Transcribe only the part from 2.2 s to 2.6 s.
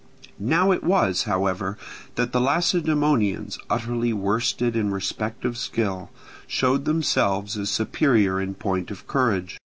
the